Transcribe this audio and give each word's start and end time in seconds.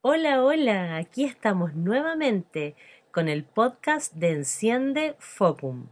Hola, 0.00 0.44
hola, 0.44 0.96
aquí 0.96 1.24
estamos 1.24 1.74
nuevamente 1.74 2.76
con 3.10 3.28
el 3.28 3.42
podcast 3.42 4.14
de 4.14 4.30
Enciende 4.30 5.16
Focum. 5.18 5.88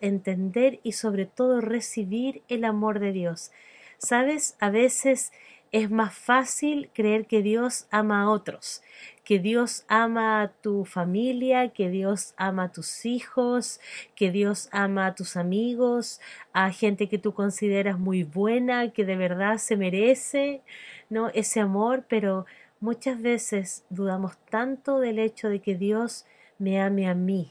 entender 0.00 0.80
y 0.82 0.92
sobre 0.92 1.26
todo 1.26 1.60
recibir 1.60 2.42
el 2.48 2.64
amor 2.64 2.98
de 2.98 3.12
Dios. 3.12 3.52
Sabes, 3.98 4.56
a 4.58 4.70
veces 4.70 5.32
es 5.70 5.90
más 5.90 6.14
fácil 6.14 6.88
creer 6.94 7.26
que 7.26 7.42
Dios 7.42 7.86
ama 7.90 8.22
a 8.22 8.30
otros, 8.30 8.82
que 9.22 9.38
Dios 9.38 9.84
ama 9.88 10.40
a 10.40 10.48
tu 10.48 10.84
familia, 10.84 11.70
que 11.70 11.90
Dios 11.90 12.32
ama 12.36 12.64
a 12.64 12.72
tus 12.72 13.04
hijos, 13.04 13.80
que 14.14 14.30
Dios 14.30 14.68
ama 14.72 15.06
a 15.06 15.14
tus 15.14 15.36
amigos, 15.36 16.20
a 16.52 16.70
gente 16.70 17.08
que 17.08 17.18
tú 17.18 17.34
consideras 17.34 17.98
muy 17.98 18.22
buena, 18.22 18.92
que 18.92 19.04
de 19.04 19.16
verdad 19.16 19.58
se 19.58 19.76
merece, 19.76 20.62
¿no? 21.10 21.28
ese 21.30 21.60
amor, 21.60 22.04
pero 22.08 22.46
muchas 22.80 23.20
veces 23.20 23.84
dudamos 23.90 24.38
tanto 24.48 25.00
del 25.00 25.18
hecho 25.18 25.48
de 25.48 25.60
que 25.60 25.74
Dios 25.74 26.24
me 26.58 26.80
ame 26.80 27.08
a 27.08 27.14
mí, 27.14 27.50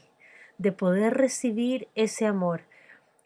de 0.58 0.72
poder 0.72 1.14
recibir 1.14 1.88
ese 1.94 2.26
amor. 2.26 2.62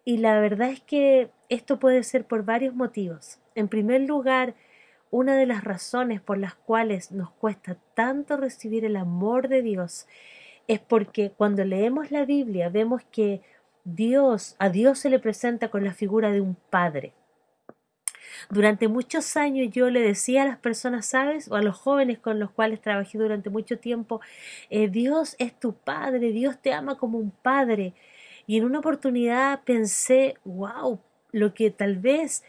Y 0.05 0.19
la 0.19 0.41
verdad 0.41 0.71
es 0.71 0.81
que 0.81 1.31
esto 1.49 1.79
puede 1.79 2.03
ser 2.03 2.25
por 2.25 2.45
varios 2.45 2.75
motivos. 2.75 3.39
En 3.55 3.69
primer 3.69 4.03
lugar, 4.03 4.55
una 5.11 5.37
de 5.37 5.47
las 5.47 5.65
razones 5.65 6.21
por 6.21 6.39
las 6.39 6.55
cuales 6.55 7.13
nos 7.13 7.31
cuesta 7.31 7.77
tanto 7.95 8.37
recibir 8.37 8.85
el 8.85 8.97
amor 8.97 9.49
de 9.49 9.63
Dios 9.63 10.07
es 10.67 10.81
porque 10.81 11.31
cuando 11.31 11.65
leemos 11.65 12.11
la 12.11 12.25
Biblia 12.25 12.69
vemos 12.69 13.03
que 13.11 13.41
Dios, 13.85 14.55
a 14.59 14.69
Dios 14.69 14.99
se 14.99 15.09
le 15.09 15.19
presenta 15.19 15.71
con 15.71 15.83
la 15.83 15.95
figura 15.95 16.31
de 16.31 16.43
un 16.43 16.57
padre. 16.69 17.15
Durante 18.51 18.89
muchos 18.89 19.37
años 19.37 19.69
yo 19.73 19.91
le 19.91 20.01
decía 20.01 20.43
a 20.43 20.47
las 20.47 20.59
personas, 20.59 21.07
¿sabes? 21.07 21.49
O 21.51 21.57
a 21.57 21.63
los 21.63 21.77
jóvenes 21.77 22.19
con 22.19 22.39
los 22.39 22.51
cuales 22.51 22.81
trabajé 22.81 23.19
durante 23.19 23.51
mucho 23.51 23.79
tiempo, 23.79 24.21
eh, 24.71 24.89
Dios 24.89 25.37
es 25.39 25.59
tu 25.59 25.75
Padre, 25.75 26.33
Dios 26.33 26.59
te 26.61 26.73
ama 26.73 26.97
como 26.97 27.19
un 27.19 27.31
Padre. 27.31 27.95
Y 28.47 28.57
en 28.57 28.65
una 28.65 28.79
oportunidad 28.79 29.63
pensé, 29.65 30.37
wow, 30.45 31.01
lo 31.33 31.55
que 31.55 31.71
tal 31.71 31.97
vez 31.97 32.43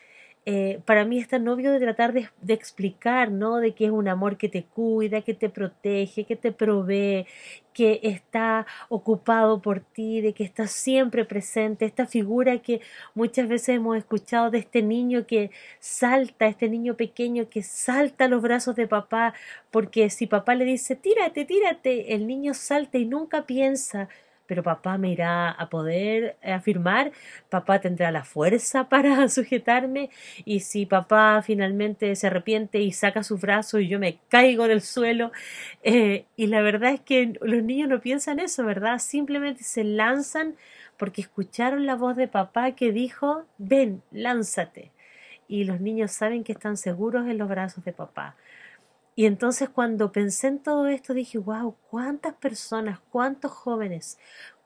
eh, 0.51 0.81
para 0.83 1.05
mí 1.05 1.19
está 1.19 1.37
novio 1.37 1.71
de 1.71 1.79
tratar 1.79 2.11
de, 2.11 2.27
de, 2.41 2.55
explicar, 2.55 3.29
¿no? 3.29 3.57
De 3.57 3.75
que 3.75 3.85
es 3.85 3.91
un 3.91 4.07
amor 4.07 4.35
que 4.35 4.49
te 4.49 4.63
cuida, 4.63 5.21
que 5.21 5.35
te 5.35 5.47
protege, 5.47 6.23
que 6.23 6.35
te 6.35 6.51
provee, 6.51 7.27
que 7.71 7.99
está 8.01 8.65
ocupado 8.89 9.61
por 9.61 9.81
ti, 9.81 10.21
de 10.21 10.33
que 10.33 10.43
está 10.43 10.65
siempre 10.65 11.23
presente, 11.23 11.85
esta 11.85 12.07
figura 12.07 12.57
que 12.57 12.81
muchas 13.13 13.47
veces 13.47 13.75
hemos 13.75 13.95
escuchado 13.95 14.49
de 14.49 14.57
este 14.57 14.81
niño 14.81 15.27
que 15.27 15.51
salta, 15.79 16.47
este 16.47 16.67
niño 16.67 16.95
pequeño 16.95 17.47
que 17.47 17.61
salta 17.61 18.25
a 18.25 18.27
los 18.27 18.41
brazos 18.41 18.75
de 18.75 18.87
papá, 18.87 19.35
porque 19.69 20.09
si 20.09 20.25
papá 20.25 20.55
le 20.55 20.65
dice, 20.65 20.95
tírate, 20.95 21.45
tírate, 21.45 22.15
el 22.15 22.25
niño 22.25 22.55
salta 22.55 22.97
y 22.97 23.05
nunca 23.05 23.45
piensa, 23.45 24.09
pero 24.49 24.63
papá 24.63 24.97
me 24.97 25.11
irá 25.11 25.51
a 25.51 25.69
poder 25.69 26.35
afirmar, 26.43 27.11
papá 27.49 27.79
tendrá 27.79 28.09
la 28.09 28.23
fuerza 28.23 28.89
para 28.89 29.29
sujetarme 29.29 30.09
y 30.43 30.61
si 30.61 30.87
papá 30.87 31.41
finalmente 31.45 32.15
se 32.15 32.27
arrepiente 32.27 32.79
y 32.79 32.91
saca 32.91 33.21
sus 33.23 33.39
brazos 33.39 33.81
y 33.81 33.87
yo 33.87 33.99
me 33.99 34.17
caigo 34.27 34.67
del 34.67 34.81
suelo 34.81 35.31
eh, 35.83 36.25
y 36.35 36.47
la 36.47 36.61
verdad 36.61 36.93
es 36.93 36.99
que 37.01 37.37
los 37.41 37.63
niños 37.63 37.87
no 37.89 38.01
piensan 38.01 38.39
eso, 38.39 38.65
¿verdad? 38.65 38.97
Simplemente 38.97 39.63
se 39.63 39.83
lanzan 39.83 40.55
porque 40.97 41.21
escucharon 41.21 41.85
la 41.85 41.95
voz 41.95 42.17
de 42.17 42.27
papá 42.27 42.71
que 42.71 42.91
dijo, 42.91 43.45
ven, 43.59 44.01
lánzate. 44.11 44.91
Y 45.47 45.63
los 45.63 45.79
niños 45.79 46.11
saben 46.11 46.43
que 46.43 46.51
están 46.51 46.75
seguros 46.75 47.27
en 47.27 47.37
los 47.37 47.47
brazos 47.47 47.85
de 47.85 47.93
papá. 47.93 48.35
Y 49.19 49.25
entonces 49.25 49.67
cuando 49.67 50.13
pensé 50.13 50.47
en 50.47 50.59
todo 50.59 50.87
esto 50.87 51.13
dije, 51.13 51.37
wow, 51.39 51.75
cuántas 51.89 52.35
personas, 52.35 53.01
cuántos 53.09 53.51
jóvenes, 53.51 54.17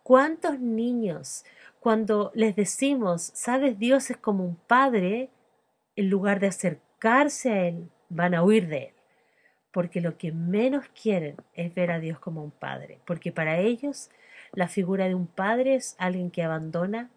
cuántos 0.03 0.59
niños, 0.59 1.43
cuando 1.79 2.31
les 2.35 2.55
decimos, 2.55 3.31
sabes, 3.33 3.79
Dios 3.79 4.11
es 4.11 4.17
como 4.17 4.45
un 4.45 4.55
padre, 4.55 5.31
en 5.95 6.11
lugar 6.11 6.39
de 6.39 6.49
acercarse 6.49 7.51
a 7.51 7.67
Él, 7.67 7.89
van 8.09 8.35
a 8.35 8.43
huir 8.43 8.67
de 8.67 8.77
Él. 8.77 8.93
Porque 9.71 10.01
lo 10.01 10.19
que 10.19 10.31
menos 10.31 10.85
quieren 10.89 11.35
es 11.55 11.73
ver 11.73 11.89
a 11.89 11.97
Dios 11.97 12.19
como 12.19 12.43
un 12.43 12.51
padre. 12.51 12.99
Porque 13.07 13.31
para 13.31 13.57
ellos 13.57 14.11
la 14.51 14.67
figura 14.67 15.07
de 15.07 15.15
un 15.15 15.25
padre 15.25 15.73
es 15.73 15.95
alguien 15.97 16.29
que 16.29 16.43
abandona, 16.43 17.09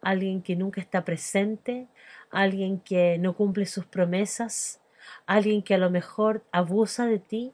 alguien 0.00 0.42
que 0.42 0.54
nunca 0.54 0.80
está 0.80 1.04
presente, 1.04 1.88
alguien 2.30 2.78
que 2.78 3.18
no 3.18 3.34
cumple 3.34 3.66
sus 3.66 3.84
promesas, 3.84 4.80
alguien 5.26 5.62
que 5.62 5.74
a 5.74 5.78
lo 5.78 5.90
mejor 5.90 6.44
abusa 6.52 7.06
de 7.06 7.18
ti 7.18 7.52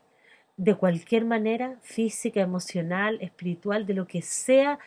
de 0.56 0.74
cualquier 0.76 1.24
manera, 1.24 1.78
física, 1.82 2.40
emocional, 2.40 3.18
espiritual, 3.20 3.86
de 3.86 3.94
lo 3.94 4.06
que 4.06 4.22
sea, 4.22 4.78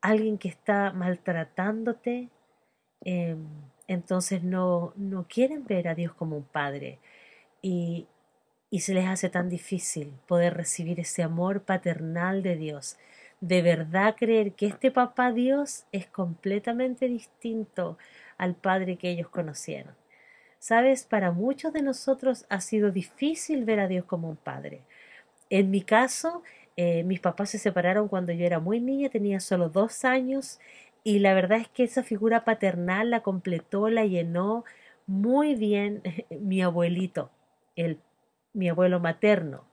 alguien 0.00 0.38
que 0.38 0.48
está 0.48 0.92
maltratándote, 0.92 2.28
em, 3.02 3.46
entonces 3.86 4.42
no, 4.42 4.92
no 4.96 5.26
quieren 5.28 5.64
ver 5.64 5.88
a 5.88 5.94
Dios 5.94 6.14
como 6.14 6.36
un 6.36 6.44
padre 6.44 6.98
y, 7.62 8.06
y 8.70 8.80
se 8.80 8.94
les 8.94 9.06
hace 9.06 9.28
tan 9.30 9.48
difícil 9.48 10.12
poder 10.26 10.54
recibir 10.54 11.00
ese 11.00 11.22
amor 11.22 11.62
paternal 11.62 12.42
de 12.42 12.56
Dios. 12.56 12.96
De 13.40 13.62
verdad 13.62 14.16
creer 14.18 14.52
que 14.52 14.66
este 14.66 14.90
papá 14.90 15.32
Dios 15.32 15.84
es 15.92 16.06
completamente 16.06 17.08
distinto 17.08 17.98
al 18.38 18.54
padre 18.54 18.96
que 18.96 19.10
ellos 19.10 19.28
conocieron. 19.28 19.99
Sabes, 20.60 21.04
para 21.04 21.32
muchos 21.32 21.72
de 21.72 21.80
nosotros 21.82 22.44
ha 22.50 22.60
sido 22.60 22.90
difícil 22.90 23.64
ver 23.64 23.80
a 23.80 23.88
Dios 23.88 24.04
como 24.04 24.28
un 24.28 24.36
padre. 24.36 24.82
En 25.50 25.70
mi 25.70 25.80
caso, 25.82 26.42
eh, 26.76 27.02
mis 27.04 27.18
papás 27.20 27.50
se 27.50 27.58
separaron 27.58 28.08
cuando 28.08 28.32
yo 28.32 28.44
era 28.44 28.60
muy 28.60 28.78
niña, 28.80 29.08
tenía 29.08 29.40
solo 29.40 29.70
dos 29.70 30.04
años, 30.04 30.60
y 31.02 31.20
la 31.20 31.32
verdad 31.34 31.60
es 31.60 31.68
que 31.68 31.84
esa 31.84 32.02
figura 32.02 32.44
paternal 32.44 33.10
la 33.10 33.22
completó, 33.22 33.88
la 33.88 34.04
llenó 34.04 34.64
muy 35.06 35.54
bien 35.54 36.02
mi 36.30 36.62
abuelito, 36.62 37.30
el, 37.74 37.98
mi 38.52 38.68
abuelo 38.68 39.00
materno. 39.00 39.64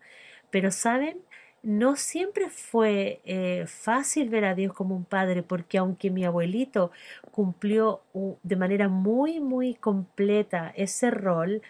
Pero, 0.51 0.71
¿saben? 0.71 1.19
No 1.67 1.97
siempre 1.97 2.49
fue 2.49 3.19
eh, 3.25 3.65
fácil 3.67 4.29
ver 4.29 4.45
a 4.45 4.55
Dios 4.55 4.71
como 4.71 4.95
un 4.95 5.03
padre, 5.03 5.43
porque 5.43 5.77
aunque 5.77 6.09
mi 6.09 6.23
abuelito 6.23 6.91
cumplió 7.31 7.99
de 8.41 8.55
manera 8.55 8.87
muy, 8.87 9.41
muy 9.41 9.75
completa 9.75 10.71
ese 10.77 11.11
rol, 11.11 11.61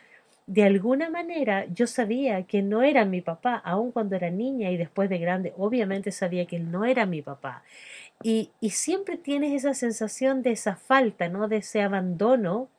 de 0.45 0.63
alguna 0.63 1.09
manera 1.09 1.65
yo 1.73 1.87
sabía 1.87 2.43
que 2.43 2.61
no 2.61 2.83
era 2.83 3.05
mi 3.05 3.21
papá, 3.21 3.55
aun 3.55 3.91
cuando 3.91 4.15
era 4.15 4.29
niña 4.29 4.69
y 4.69 4.77
después 4.77 5.09
de 5.09 5.17
grande, 5.17 5.53
obviamente 5.57 6.11
sabía 6.11 6.45
que 6.45 6.59
no 6.59 6.85
era 6.85 7.07
mi 7.07 7.23
papá. 7.23 7.63
Y, 8.21 8.51
y 8.61 8.69
siempre 8.69 9.17
tienes 9.17 9.51
esa 9.53 9.73
sensación 9.73 10.43
de 10.43 10.51
esa 10.51 10.75
falta, 10.75 11.27
¿no? 11.27 11.47
De 11.47 11.57
ese 11.57 11.81
abandono 11.81 12.69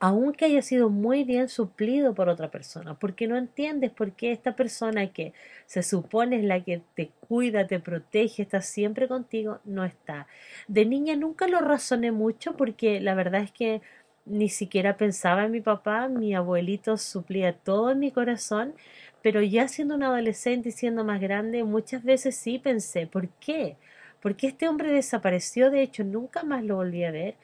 aunque 0.00 0.44
haya 0.44 0.62
sido 0.62 0.90
muy 0.90 1.24
bien 1.24 1.48
suplido 1.48 2.14
por 2.14 2.28
otra 2.28 2.50
persona, 2.50 2.94
porque 2.94 3.26
no 3.26 3.36
entiendes 3.36 3.90
por 3.90 4.12
qué 4.12 4.30
esta 4.32 4.54
persona 4.54 5.12
que 5.12 5.32
se 5.66 5.82
supone 5.82 6.36
es 6.36 6.44
la 6.44 6.62
que 6.62 6.82
te 6.94 7.10
cuida, 7.28 7.66
te 7.66 7.80
protege, 7.80 8.42
está 8.42 8.60
siempre 8.60 9.08
contigo, 9.08 9.58
no 9.64 9.84
está. 9.84 10.28
De 10.68 10.84
niña 10.86 11.16
nunca 11.16 11.48
lo 11.48 11.60
razoné 11.60 12.12
mucho 12.12 12.56
porque 12.56 13.00
la 13.00 13.14
verdad 13.14 13.42
es 13.42 13.50
que 13.50 13.82
ni 14.24 14.48
siquiera 14.48 14.96
pensaba 14.96 15.44
en 15.44 15.52
mi 15.52 15.60
papá, 15.60 16.08
mi 16.08 16.34
abuelito 16.34 16.96
suplía 16.96 17.54
todo 17.54 17.90
en 17.90 17.98
mi 17.98 18.12
corazón, 18.12 18.74
pero 19.22 19.42
ya 19.42 19.66
siendo 19.68 19.94
un 19.96 20.02
adolescente 20.04 20.68
y 20.68 20.72
siendo 20.72 21.04
más 21.04 21.20
grande, 21.20 21.64
muchas 21.64 22.04
veces 22.04 22.36
sí 22.36 22.58
pensé, 22.58 23.06
¿por 23.06 23.28
qué? 23.40 23.76
Porque 24.20 24.48
este 24.48 24.68
hombre 24.68 24.92
desapareció, 24.92 25.70
de 25.70 25.82
hecho 25.82 26.04
nunca 26.04 26.42
más 26.44 26.62
lo 26.64 26.76
volví 26.76 27.04
a 27.04 27.10
ver 27.10 27.34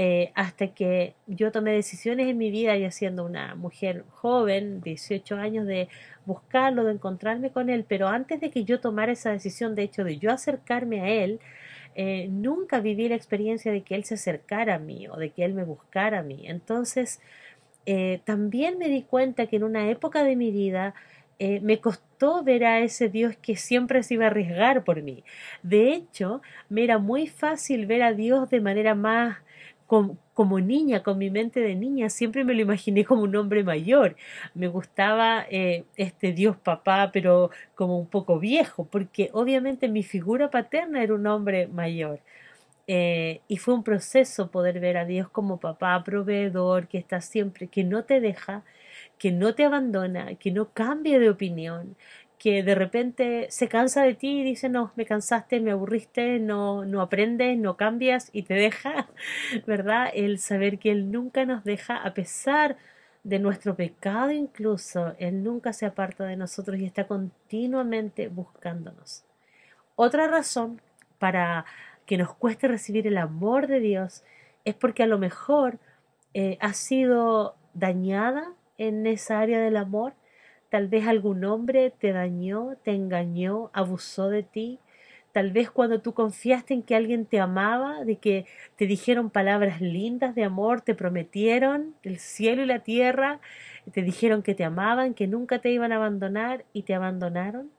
eh, 0.00 0.30
hasta 0.36 0.68
que 0.68 1.14
yo 1.26 1.50
tomé 1.50 1.72
decisiones 1.72 2.28
en 2.28 2.38
mi 2.38 2.52
vida, 2.52 2.76
ya 2.76 2.92
siendo 2.92 3.26
una 3.26 3.56
mujer 3.56 4.04
joven, 4.12 4.80
18 4.80 5.34
años, 5.34 5.66
de 5.66 5.88
buscarlo, 6.24 6.84
de 6.84 6.92
encontrarme 6.92 7.50
con 7.50 7.68
él, 7.68 7.84
pero 7.88 8.06
antes 8.06 8.40
de 8.40 8.50
que 8.50 8.62
yo 8.62 8.78
tomara 8.78 9.10
esa 9.10 9.32
decisión, 9.32 9.74
de 9.74 9.82
hecho, 9.82 10.04
de 10.04 10.18
yo 10.18 10.30
acercarme 10.30 11.00
a 11.00 11.08
él, 11.08 11.40
eh, 11.96 12.28
nunca 12.30 12.78
viví 12.78 13.08
la 13.08 13.16
experiencia 13.16 13.72
de 13.72 13.82
que 13.82 13.96
él 13.96 14.04
se 14.04 14.14
acercara 14.14 14.76
a 14.76 14.78
mí 14.78 15.08
o 15.08 15.16
de 15.16 15.30
que 15.30 15.44
él 15.44 15.52
me 15.52 15.64
buscara 15.64 16.20
a 16.20 16.22
mí. 16.22 16.44
Entonces, 16.46 17.20
eh, 17.84 18.20
también 18.24 18.78
me 18.78 18.88
di 18.88 19.02
cuenta 19.02 19.48
que 19.48 19.56
en 19.56 19.64
una 19.64 19.90
época 19.90 20.22
de 20.22 20.36
mi 20.36 20.52
vida, 20.52 20.94
me 21.62 21.80
costó 21.80 22.42
ver 22.42 22.64
a 22.64 22.80
ese 22.80 23.08
Dios 23.08 23.36
que 23.36 23.54
siempre 23.54 24.02
se 24.02 24.14
iba 24.14 24.24
a 24.24 24.26
arriesgar 24.26 24.82
por 24.82 25.02
mí. 25.02 25.22
De 25.62 25.92
hecho, 25.92 26.42
me 26.68 26.82
era 26.82 26.98
muy 26.98 27.28
fácil 27.28 27.86
ver 27.86 28.02
a 28.02 28.12
Dios 28.12 28.50
de 28.50 28.60
manera 28.60 28.96
más 28.96 29.38
como 29.88 30.60
niña, 30.60 31.02
con 31.02 31.18
mi 31.18 31.30
mente 31.30 31.60
de 31.60 31.74
niña, 31.74 32.10
siempre 32.10 32.44
me 32.44 32.54
lo 32.54 32.60
imaginé 32.62 33.04
como 33.04 33.22
un 33.22 33.34
hombre 33.34 33.64
mayor. 33.64 34.14
Me 34.54 34.68
gustaba 34.68 35.46
eh, 35.50 35.84
este 35.96 36.32
Dios 36.32 36.56
papá, 36.56 37.10
pero 37.12 37.50
como 37.74 37.98
un 37.98 38.06
poco 38.06 38.38
viejo, 38.38 38.84
porque 38.84 39.30
obviamente 39.32 39.88
mi 39.88 40.02
figura 40.04 40.50
paterna 40.50 41.02
era 41.02 41.14
un 41.14 41.26
hombre 41.26 41.66
mayor. 41.68 42.20
Eh, 42.86 43.40
y 43.48 43.58
fue 43.58 43.74
un 43.74 43.82
proceso 43.84 44.50
poder 44.50 44.80
ver 44.80 44.96
a 44.96 45.04
Dios 45.04 45.28
como 45.28 45.58
papá 45.58 46.02
proveedor, 46.04 46.88
que 46.88 46.98
está 46.98 47.20
siempre, 47.20 47.66
que 47.68 47.84
no 47.84 48.04
te 48.04 48.20
deja, 48.20 48.62
que 49.18 49.32
no 49.32 49.54
te 49.54 49.64
abandona, 49.64 50.34
que 50.36 50.52
no 50.52 50.70
cambia 50.72 51.18
de 51.18 51.30
opinión, 51.30 51.96
que 52.38 52.62
de 52.62 52.74
repente 52.74 53.46
se 53.50 53.68
cansa 53.68 54.02
de 54.02 54.14
ti 54.14 54.40
y 54.40 54.44
dice, 54.44 54.68
no, 54.68 54.92
me 54.96 55.04
cansaste, 55.04 55.60
me 55.60 55.72
aburriste, 55.72 56.38
no, 56.38 56.84
no 56.84 57.02
aprendes, 57.02 57.58
no 57.58 57.76
cambias 57.76 58.30
y 58.32 58.42
te 58.42 58.54
deja, 58.54 59.08
¿verdad? 59.66 60.10
El 60.14 60.38
saber 60.38 60.78
que 60.78 60.92
Él 60.92 61.10
nunca 61.10 61.44
nos 61.44 61.64
deja, 61.64 61.96
a 61.96 62.14
pesar 62.14 62.76
de 63.24 63.38
nuestro 63.38 63.74
pecado 63.74 64.30
incluso, 64.30 65.14
Él 65.18 65.42
nunca 65.42 65.72
se 65.72 65.86
aparta 65.86 66.24
de 66.24 66.36
nosotros 66.36 66.78
y 66.78 66.84
está 66.84 67.06
continuamente 67.06 68.28
buscándonos. 68.28 69.24
Otra 69.96 70.28
razón 70.28 70.80
para 71.18 71.64
que 72.06 72.16
nos 72.16 72.32
cueste 72.34 72.68
recibir 72.68 73.06
el 73.06 73.18
amor 73.18 73.66
de 73.66 73.80
Dios 73.80 74.22
es 74.64 74.74
porque 74.74 75.02
a 75.02 75.06
lo 75.06 75.18
mejor 75.18 75.78
eh, 76.34 76.56
has 76.60 76.76
sido 76.76 77.56
dañada 77.74 78.52
en 78.78 79.06
esa 79.06 79.40
área 79.40 79.60
del 79.60 79.76
amor, 79.76 80.14
Tal 80.68 80.88
vez 80.88 81.06
algún 81.06 81.44
hombre 81.44 81.90
te 81.98 82.12
dañó, 82.12 82.76
te 82.82 82.92
engañó, 82.92 83.70
abusó 83.72 84.28
de 84.28 84.42
ti. 84.42 84.78
Tal 85.32 85.52
vez 85.52 85.70
cuando 85.70 86.00
tú 86.00 86.14
confiaste 86.14 86.74
en 86.74 86.82
que 86.82 86.96
alguien 86.96 87.26
te 87.26 87.40
amaba, 87.40 88.04
de 88.04 88.16
que 88.16 88.46
te 88.76 88.86
dijeron 88.86 89.30
palabras 89.30 89.80
lindas 89.80 90.34
de 90.34 90.44
amor, 90.44 90.80
te 90.80 90.94
prometieron 90.94 91.94
el 92.02 92.18
cielo 92.18 92.62
y 92.62 92.66
la 92.66 92.80
tierra, 92.80 93.40
te 93.92 94.02
dijeron 94.02 94.42
que 94.42 94.54
te 94.54 94.64
amaban, 94.64 95.14
que 95.14 95.26
nunca 95.26 95.60
te 95.60 95.70
iban 95.70 95.92
a 95.92 95.96
abandonar 95.96 96.64
y 96.72 96.82
te 96.82 96.94
abandonaron. 96.94 97.70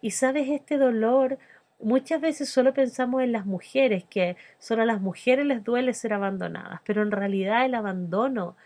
Y 0.00 0.10
sabes, 0.10 0.48
este 0.48 0.78
dolor 0.78 1.38
muchas 1.78 2.20
veces 2.20 2.48
solo 2.48 2.72
pensamos 2.74 3.22
en 3.22 3.32
las 3.32 3.46
mujeres, 3.46 4.04
que 4.04 4.36
solo 4.58 4.82
a 4.82 4.86
las 4.86 5.00
mujeres 5.00 5.46
les 5.46 5.62
duele 5.64 5.94
ser 5.94 6.12
abandonadas, 6.12 6.80
pero 6.84 7.02
en 7.02 7.10
realidad 7.10 7.64
el 7.66 7.74
abandono 7.74 8.56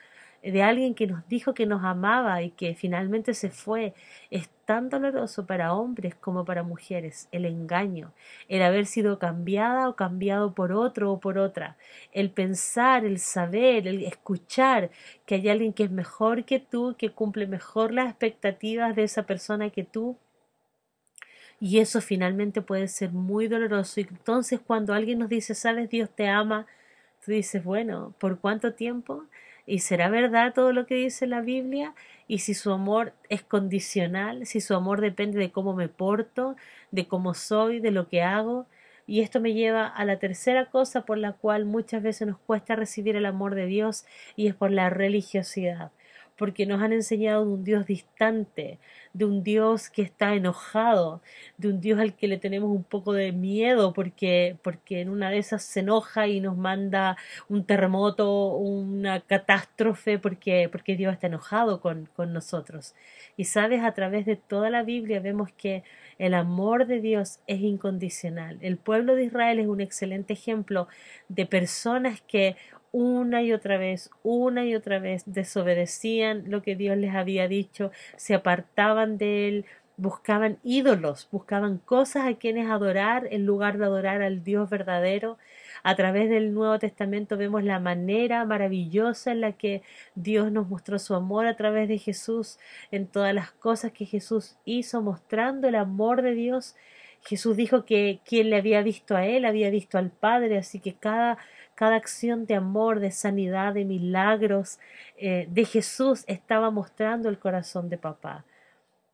de 0.42 0.62
alguien 0.62 0.94
que 0.94 1.06
nos 1.06 1.26
dijo 1.28 1.54
que 1.54 1.66
nos 1.66 1.84
amaba 1.84 2.42
y 2.42 2.50
que 2.50 2.74
finalmente 2.74 3.34
se 3.34 3.50
fue, 3.50 3.94
es 4.30 4.48
tan 4.64 4.88
doloroso 4.88 5.46
para 5.46 5.74
hombres 5.74 6.14
como 6.14 6.44
para 6.44 6.62
mujeres. 6.62 7.28
El 7.32 7.44
engaño, 7.44 8.12
el 8.48 8.62
haber 8.62 8.86
sido 8.86 9.18
cambiada 9.18 9.88
o 9.88 9.96
cambiado 9.96 10.54
por 10.54 10.72
otro 10.72 11.12
o 11.12 11.20
por 11.20 11.38
otra, 11.38 11.76
el 12.12 12.30
pensar, 12.30 13.04
el 13.04 13.18
saber, 13.18 13.86
el 13.86 14.02
escuchar 14.04 14.90
que 15.26 15.36
hay 15.36 15.48
alguien 15.48 15.72
que 15.72 15.84
es 15.84 15.90
mejor 15.90 16.44
que 16.44 16.58
tú, 16.58 16.94
que 16.96 17.10
cumple 17.10 17.46
mejor 17.46 17.92
las 17.92 18.08
expectativas 18.08 18.96
de 18.96 19.04
esa 19.04 19.24
persona 19.24 19.70
que 19.70 19.84
tú. 19.84 20.16
Y 21.62 21.78
eso 21.78 22.00
finalmente 22.00 22.62
puede 22.62 22.88
ser 22.88 23.12
muy 23.12 23.46
doloroso. 23.46 24.00
Y 24.00 24.06
entonces 24.08 24.60
cuando 24.66 24.94
alguien 24.94 25.18
nos 25.18 25.28
dice, 25.28 25.54
sabes, 25.54 25.90
Dios 25.90 26.08
te 26.14 26.26
ama, 26.26 26.66
tú 27.24 27.32
dices, 27.32 27.62
bueno, 27.62 28.14
¿por 28.18 28.40
cuánto 28.40 28.72
tiempo? 28.72 29.24
¿Y 29.66 29.80
será 29.80 30.08
verdad 30.08 30.52
todo 30.54 30.72
lo 30.72 30.86
que 30.86 30.94
dice 30.94 31.26
la 31.26 31.40
Biblia? 31.40 31.94
Y 32.28 32.38
si 32.38 32.54
su 32.54 32.72
amor 32.72 33.12
es 33.28 33.42
condicional, 33.42 34.46
si 34.46 34.60
su 34.60 34.74
amor 34.74 35.00
depende 35.00 35.38
de 35.38 35.50
cómo 35.50 35.74
me 35.74 35.88
porto, 35.88 36.56
de 36.90 37.06
cómo 37.06 37.34
soy, 37.34 37.80
de 37.80 37.90
lo 37.90 38.08
que 38.08 38.22
hago. 38.22 38.66
Y 39.06 39.20
esto 39.20 39.40
me 39.40 39.52
lleva 39.52 39.86
a 39.86 40.04
la 40.04 40.18
tercera 40.18 40.66
cosa 40.66 41.04
por 41.04 41.18
la 41.18 41.32
cual 41.32 41.64
muchas 41.64 42.02
veces 42.02 42.28
nos 42.28 42.38
cuesta 42.38 42.76
recibir 42.76 43.16
el 43.16 43.26
amor 43.26 43.54
de 43.54 43.66
Dios 43.66 44.04
y 44.36 44.46
es 44.46 44.54
por 44.54 44.70
la 44.70 44.90
religiosidad 44.90 45.90
porque 46.40 46.64
nos 46.64 46.80
han 46.80 46.94
enseñado 46.94 47.44
de 47.44 47.52
un 47.52 47.64
Dios 47.64 47.84
distante, 47.84 48.78
de 49.12 49.26
un 49.26 49.42
Dios 49.42 49.90
que 49.90 50.00
está 50.00 50.34
enojado, 50.34 51.20
de 51.58 51.68
un 51.68 51.82
Dios 51.82 52.00
al 52.00 52.16
que 52.16 52.28
le 52.28 52.38
tenemos 52.38 52.70
un 52.70 52.82
poco 52.82 53.12
de 53.12 53.30
miedo 53.30 53.92
porque, 53.92 54.56
porque 54.62 55.02
en 55.02 55.10
una 55.10 55.28
de 55.28 55.36
esas 55.36 55.62
se 55.62 55.80
enoja 55.80 56.28
y 56.28 56.40
nos 56.40 56.56
manda 56.56 57.18
un 57.50 57.66
terremoto, 57.66 58.54
una 58.56 59.20
catástrofe, 59.20 60.18
porque, 60.18 60.70
porque 60.72 60.96
Dios 60.96 61.12
está 61.12 61.26
enojado 61.26 61.82
con, 61.82 62.08
con 62.16 62.32
nosotros. 62.32 62.94
Y 63.36 63.44
sabes, 63.44 63.82
a 63.82 63.92
través 63.92 64.24
de 64.24 64.36
toda 64.36 64.70
la 64.70 64.82
Biblia 64.82 65.20
vemos 65.20 65.52
que 65.52 65.84
el 66.16 66.32
amor 66.32 66.86
de 66.86 67.02
Dios 67.02 67.40
es 67.48 67.60
incondicional. 67.60 68.56
El 68.62 68.78
pueblo 68.78 69.14
de 69.14 69.24
Israel 69.24 69.58
es 69.58 69.66
un 69.66 69.82
excelente 69.82 70.32
ejemplo 70.32 70.88
de 71.28 71.44
personas 71.44 72.22
que 72.22 72.56
una 72.92 73.42
y 73.42 73.52
otra 73.52 73.78
vez, 73.78 74.10
una 74.22 74.64
y 74.64 74.74
otra 74.74 74.98
vez 74.98 75.22
desobedecían 75.26 76.44
lo 76.50 76.62
que 76.62 76.76
Dios 76.76 76.96
les 76.96 77.14
había 77.14 77.48
dicho, 77.48 77.90
se 78.16 78.34
apartaban 78.34 79.16
de 79.18 79.48
Él, 79.48 79.64
buscaban 80.00 80.58
ídolos, 80.64 81.28
buscaban 81.30 81.78
cosas 81.78 82.26
a 82.26 82.34
quienes 82.34 82.70
adorar 82.70 83.28
en 83.30 83.44
lugar 83.44 83.76
de 83.78 83.84
adorar 83.84 84.22
al 84.22 84.42
Dios 84.42 84.70
verdadero. 84.70 85.36
A 85.82 85.94
través 85.94 86.30
del 86.30 86.54
Nuevo 86.54 86.78
Testamento 86.78 87.36
vemos 87.36 87.64
la 87.64 87.78
manera 87.80 88.44
maravillosa 88.44 89.32
en 89.32 89.42
la 89.42 89.52
que 89.52 89.82
Dios 90.14 90.50
nos 90.52 90.68
mostró 90.68 90.98
su 90.98 91.14
amor 91.14 91.46
a 91.46 91.56
través 91.56 91.88
de 91.88 91.98
Jesús, 91.98 92.58
en 92.90 93.06
todas 93.06 93.34
las 93.34 93.52
cosas 93.52 93.92
que 93.92 94.06
Jesús 94.06 94.56
hizo, 94.64 95.02
mostrando 95.02 95.68
el 95.68 95.74
amor 95.74 96.22
de 96.22 96.34
Dios. 96.34 96.76
Jesús 97.22 97.56
dijo 97.56 97.84
que 97.84 98.20
quien 98.24 98.48
le 98.48 98.56
había 98.56 98.82
visto 98.82 99.16
a 99.16 99.26
Él 99.26 99.44
había 99.44 99.68
visto 99.68 99.98
al 99.98 100.10
Padre, 100.10 100.56
así 100.58 100.80
que 100.80 100.94
cada 100.94 101.36
cada 101.80 101.96
acción 101.96 102.44
de 102.44 102.56
amor, 102.56 103.00
de 103.00 103.10
sanidad, 103.10 103.72
de 103.72 103.86
milagros 103.86 104.78
eh, 105.16 105.46
de 105.48 105.64
Jesús 105.64 106.24
estaba 106.26 106.70
mostrando 106.70 107.30
el 107.30 107.38
corazón 107.38 107.88
de 107.88 107.96
papá. 107.96 108.44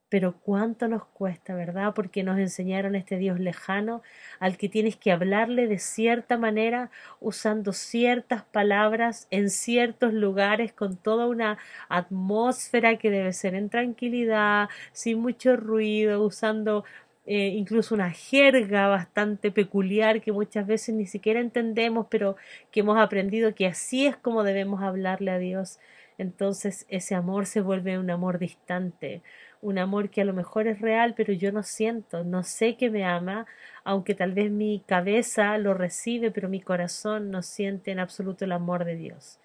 Pero 0.08 0.34
cuánto 0.40 0.88
nos 0.88 1.04
cuesta, 1.04 1.54
¿verdad? 1.54 1.94
Porque 1.94 2.24
nos 2.24 2.38
enseñaron 2.40 2.96
este 2.96 3.18
Dios 3.18 3.38
lejano 3.38 4.02
al 4.40 4.56
que 4.56 4.68
tienes 4.68 4.96
que 4.96 5.12
hablarle 5.12 5.68
de 5.68 5.78
cierta 5.78 6.38
manera, 6.38 6.90
usando 7.20 7.72
ciertas 7.72 8.42
palabras 8.42 9.28
en 9.30 9.50
ciertos 9.50 10.12
lugares, 10.12 10.72
con 10.72 10.96
toda 10.96 11.28
una 11.28 11.58
atmósfera 11.88 12.96
que 12.98 13.12
debe 13.12 13.32
ser 13.32 13.54
en 13.54 13.70
tranquilidad, 13.70 14.68
sin 14.92 15.20
mucho 15.20 15.56
ruido, 15.56 16.20
usando 16.20 16.84
eh, 17.26 17.48
incluso 17.48 17.94
una 17.94 18.10
jerga 18.10 18.86
bastante 18.88 19.50
peculiar 19.50 20.20
que 20.20 20.32
muchas 20.32 20.66
veces 20.66 20.94
ni 20.94 21.06
siquiera 21.06 21.40
entendemos, 21.40 22.06
pero 22.08 22.36
que 22.70 22.80
hemos 22.80 22.98
aprendido 22.98 23.54
que 23.54 23.66
así 23.66 24.06
es 24.06 24.16
como 24.16 24.44
debemos 24.44 24.82
hablarle 24.82 25.32
a 25.32 25.38
Dios. 25.38 25.78
Entonces 26.18 26.86
ese 26.88 27.14
amor 27.14 27.46
se 27.46 27.60
vuelve 27.60 27.98
un 27.98 28.10
amor 28.10 28.38
distante, 28.38 29.22
un 29.60 29.78
amor 29.78 30.10
que 30.10 30.20
a 30.20 30.24
lo 30.24 30.32
mejor 30.34 30.68
es 30.68 30.80
real, 30.80 31.14
pero 31.16 31.32
yo 31.32 31.50
no 31.52 31.62
siento, 31.62 32.24
no 32.24 32.42
sé 32.44 32.76
que 32.76 32.90
me 32.90 33.04
ama, 33.04 33.46
aunque 33.84 34.14
tal 34.14 34.32
vez 34.32 34.50
mi 34.50 34.82
cabeza 34.86 35.58
lo 35.58 35.74
recibe, 35.74 36.30
pero 36.30 36.48
mi 36.48 36.60
corazón 36.60 37.30
no 37.30 37.42
siente 37.42 37.90
en 37.90 37.98
absoluto 37.98 38.44
el 38.44 38.52
amor 38.52 38.84
de 38.84 38.96
Dios. 38.96 39.40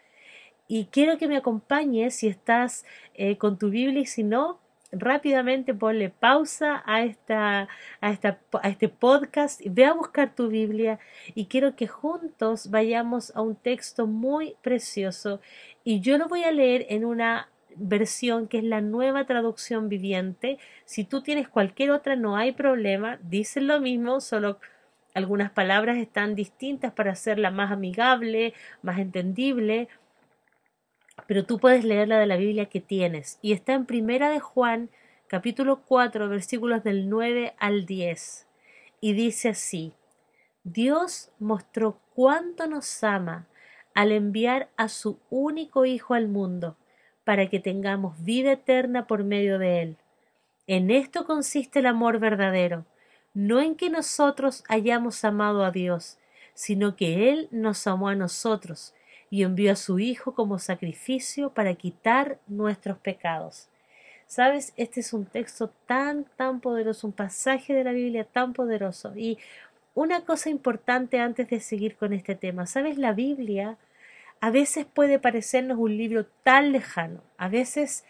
Y 0.68 0.86
quiero 0.86 1.18
que 1.18 1.28
me 1.28 1.38
acompañes 1.38 2.16
si 2.16 2.28
estás 2.28 2.86
eh, 3.16 3.38
con 3.38 3.58
tu 3.58 3.70
Biblia 3.70 4.02
y 4.02 4.06
si 4.06 4.24
no, 4.24 4.60
rápidamente 4.92 5.74
ponle 5.74 6.10
pausa 6.10 6.84
a, 6.86 7.04
esta, 7.04 7.68
a, 8.02 8.12
esta, 8.12 8.40
a 8.62 8.70
este 8.70 8.90
podcast, 8.90 9.62
ve 9.66 9.86
a 9.86 9.94
buscar 9.94 10.36
tu 10.36 10.50
Biblia. 10.50 11.00
Y 11.34 11.46
quiero 11.46 11.76
que 11.76 11.88
juntos 11.88 12.70
vayamos 12.70 13.36
a 13.36 13.42
un 13.42 13.56
texto 13.56 14.08
muy 14.08 14.56
precioso. 14.62 15.42
Y 15.84 16.02
yo 16.02 16.18
lo 16.18 16.28
voy 16.28 16.44
a 16.44 16.52
leer 16.52 16.86
en 16.90 17.06
una 17.06 17.50
versión 17.76 18.48
que 18.48 18.58
es 18.58 18.64
la 18.64 18.82
nueva 18.82 19.26
traducción 19.26 19.90
viviente. 19.90 20.60
Si 20.86 21.04
tú 21.04 21.22
tienes 21.22 21.48
cualquier 21.48 21.92
otra 21.92 22.16
no 22.16 22.36
hay 22.36 22.52
problema, 22.52 23.18
dicen 23.24 23.68
lo 23.68 23.80
mismo, 23.80 24.20
solo 24.20 24.60
algunas 25.14 25.52
palabras 25.52 25.98
están 25.98 26.36
distintas 26.36 26.94
para 26.94 27.12
hacerla 27.12 27.52
más 27.52 27.72
amigable, 27.72 28.54
más 28.82 29.00
entendible, 29.00 29.90
pero 31.28 31.46
tú 31.46 31.60
puedes 31.60 31.84
leer 31.84 32.08
la 32.08 32.20
de 32.20 32.26
la 32.26 32.38
Biblia 32.38 32.66
que 32.68 32.82
tienes 32.82 33.40
y 33.42 33.54
está 33.54 33.74
en 33.74 33.86
Primera 33.86 34.30
de 34.30 34.40
Juan, 34.40 34.90
capítulo 35.28 35.82
4, 35.86 36.30
versículos 36.30 36.84
del 36.84 37.10
9 37.10 37.54
al 37.58 37.86
10. 37.86 38.48
Y 39.00 39.14
dice 39.14 39.50
así: 39.50 39.94
Dios 40.64 41.32
mostró 41.40 42.00
cuánto 42.14 42.68
nos 42.68 43.04
ama 43.04 43.48
al 43.94 44.12
enviar 44.12 44.70
a 44.78 44.88
su 44.88 45.20
único 45.30 45.86
Hijo 45.86 46.14
al 46.14 46.28
mundo, 46.28 46.78
para 47.24 47.50
que 47.50 47.60
tengamos 47.60 48.24
vida 48.24 48.54
eterna 48.54 49.08
por 49.08 49.24
medio 49.24 49.60
de 49.60 49.82
él. 49.82 49.98
En 50.68 50.92
esto 50.92 51.26
consiste 51.26 51.80
el 51.80 51.86
amor 51.88 52.20
verdadero, 52.20 52.86
no 53.34 53.60
en 53.60 53.76
que 53.76 53.90
nosotros 53.90 54.64
hayamos 54.70 55.24
amado 55.26 55.64
a 55.64 55.72
Dios, 55.72 56.18
sino 56.54 56.96
que 56.96 57.32
Él 57.32 57.48
nos 57.52 57.88
amó 57.88 58.10
a 58.10 58.16
nosotros 58.16 58.94
y 59.32 59.44
envió 59.44 59.72
a 59.72 59.76
su 59.76 59.98
Hijo 59.98 60.36
como 60.36 60.60
sacrificio 60.60 61.52
para 61.52 61.74
quitar 61.74 62.38
nuestros 62.48 63.00
pecados. 63.00 63.70
Sabes, 64.28 64.74
este 64.78 65.00
es 65.00 65.14
un 65.14 65.26
texto 65.26 65.74
tan, 65.88 66.26
tan 66.36 66.60
poderoso, 66.60 67.08
un 67.08 67.14
pasaje 67.14 67.74
de 67.74 67.84
la 67.84 67.94
Biblia 67.94 68.26
tan 68.26 68.54
poderoso. 68.54 69.14
Y 69.16 69.40
una 69.94 70.26
cosa 70.26 70.50
importante 70.50 71.20
antes 71.20 71.50
de 71.50 71.60
seguir 71.62 71.96
con 71.96 72.14
este 72.14 72.36
tema, 72.36 72.68
sabes, 72.68 72.98
la 72.98 73.14
Biblia 73.14 73.78
a 74.42 74.52
veces 74.52 74.86
puede 74.86 75.18
parecernos 75.18 75.78
un 75.78 75.98
libro 75.98 76.26
tan 76.44 76.72
lejano, 76.72 77.24
a 77.38 77.48
veces 77.48 78.04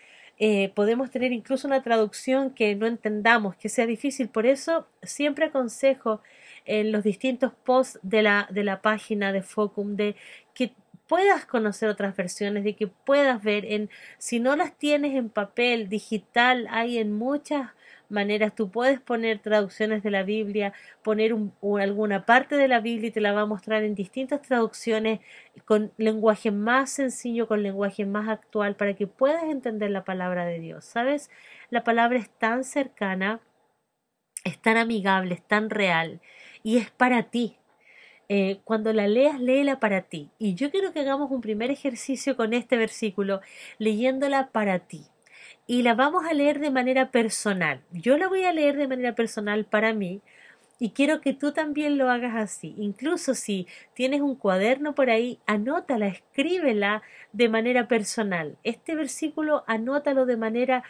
eh, 0.44 0.72
podemos 0.74 1.12
tener 1.12 1.32
incluso 1.34 1.68
una 1.68 1.84
traducción 1.84 2.50
que 2.50 2.74
no 2.76 2.88
entendamos, 2.88 3.56
que 3.58 3.70
sea 3.70 3.86
difícil. 3.86 4.28
Por 4.28 4.48
eso 4.48 4.88
siempre 5.04 5.46
aconsejo 5.46 6.22
en 6.66 6.92
los 6.92 7.04
distintos 7.04 7.54
posts 7.64 8.00
de 8.02 8.24
la, 8.24 8.48
de 8.50 8.64
la 8.64 8.82
página 8.82 9.32
de 9.34 9.44
Focum 9.44 9.96
de 9.96 10.16
que 10.56 10.74
puedas 11.12 11.46
conocer 11.46 11.90
otras 11.90 12.16
versiones, 12.16 12.64
de 12.64 12.74
que 12.74 12.88
puedas 12.88 13.44
ver 13.44 13.66
en, 13.66 13.90
si 14.18 14.40
no 14.40 14.56
las 14.56 14.78
tienes 14.78 15.14
en 15.14 15.28
papel, 15.28 15.90
digital, 15.90 16.70
hay 16.72 17.00
en 17.00 17.12
muchas 17.12 17.72
maneras, 18.08 18.56
tú 18.56 18.72
puedes 18.72 19.02
poner 19.02 19.40
traducciones 19.40 20.04
de 20.04 20.10
la 20.10 20.24
Biblia, 20.24 20.72
poner 21.04 21.36
alguna 21.82 22.26
parte 22.26 22.56
de 22.56 22.70
la 22.70 22.80
Biblia 22.80 23.10
y 23.10 23.12
te 23.12 23.20
la 23.20 23.34
va 23.34 23.42
a 23.42 23.46
mostrar 23.46 23.84
en 23.84 23.94
distintas 23.94 24.42
traducciones 24.42 25.20
con 25.66 25.92
lenguaje 25.98 26.50
más 26.50 26.92
sencillo, 26.92 27.46
con 27.46 27.62
lenguaje 27.62 28.06
más 28.06 28.30
actual, 28.30 28.78
para 28.78 28.94
que 28.94 29.06
puedas 29.06 29.44
entender 29.44 29.92
la 29.92 30.06
palabra 30.06 30.46
de 30.46 30.60
Dios. 30.60 30.86
¿Sabes? 30.86 31.30
La 31.70 31.84
palabra 31.84 32.20
es 32.20 32.30
tan 32.30 32.64
cercana, 32.64 33.42
es 34.46 34.58
tan 34.62 34.78
amigable, 34.78 35.34
es 35.36 35.46
tan 35.46 35.70
real 35.70 36.22
y 36.64 36.78
es 36.78 36.90
para 36.90 37.24
ti. 37.24 37.58
Eh, 38.34 38.62
cuando 38.64 38.94
la 38.94 39.10
leas, 39.10 39.42
léela 39.42 39.82
para 39.82 40.04
ti. 40.04 40.30
Y 40.40 40.54
yo 40.54 40.72
quiero 40.72 40.94
que 40.94 41.02
hagamos 41.02 41.32
un 41.32 41.42
primer 41.42 41.70
ejercicio 41.70 42.38
con 42.38 42.54
este 42.54 42.78
versículo, 42.78 43.42
leyéndola 43.78 44.52
para 44.54 44.80
ti. 44.80 45.02
Y 45.68 45.82
la 45.82 45.96
vamos 45.96 46.24
a 46.24 46.34
leer 46.34 46.62
de 46.62 46.72
manera 46.72 47.12
personal. 47.12 47.82
Yo 47.92 48.18
la 48.18 48.30
voy 48.30 48.46
a 48.46 48.54
leer 48.54 48.78
de 48.78 48.88
manera 48.88 49.16
personal 49.16 49.66
para 49.66 49.94
mí, 49.94 50.22
y 50.80 50.92
quiero 50.92 51.20
que 51.20 51.34
tú 51.34 51.52
también 51.52 51.98
lo 51.98 52.10
hagas 52.10 52.38
así. 52.38 52.74
Incluso 52.78 53.36
si 53.36 53.68
tienes 53.96 54.22
un 54.22 54.36
cuaderno 54.36 54.96
por 54.96 55.10
ahí, 55.10 55.38
anótala, 55.46 56.08
escríbela 56.08 57.02
de 57.34 57.50
manera 57.50 57.90
personal. 57.90 58.58
Este 58.64 58.96
versículo 58.96 59.66
anótalo 59.68 60.26
de 60.26 60.38
manera 60.38 60.84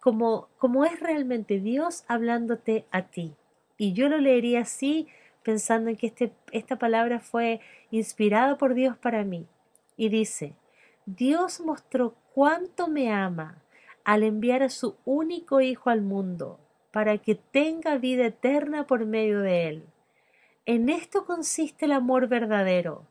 como, 0.00 0.48
como 0.56 0.86
es 0.86 0.98
realmente 0.98 1.60
Dios 1.60 2.04
hablándote 2.08 2.86
a 2.90 3.02
ti. 3.02 3.34
Y 3.76 3.92
yo 3.92 4.08
lo 4.08 4.16
leería 4.16 4.60
así 4.60 5.08
pensando 5.46 5.90
en 5.90 5.96
que 5.96 6.08
este, 6.08 6.32
esta 6.50 6.74
palabra 6.74 7.20
fue 7.20 7.60
inspirada 7.92 8.58
por 8.58 8.74
Dios 8.74 8.96
para 8.96 9.22
mí. 9.22 9.46
Y 9.96 10.08
dice, 10.08 10.54
Dios 11.06 11.60
mostró 11.60 12.16
cuánto 12.34 12.88
me 12.88 13.12
ama 13.12 13.62
al 14.02 14.24
enviar 14.24 14.64
a 14.64 14.70
su 14.70 14.96
único 15.04 15.60
Hijo 15.60 15.88
al 15.88 16.02
mundo, 16.02 16.58
para 16.90 17.18
que 17.18 17.36
tenga 17.36 17.96
vida 17.96 18.26
eterna 18.26 18.88
por 18.88 19.06
medio 19.06 19.38
de 19.38 19.68
él. 19.68 19.84
En 20.64 20.88
esto 20.88 21.24
consiste 21.24 21.84
el 21.84 21.92
amor 21.92 22.26
verdadero, 22.26 23.04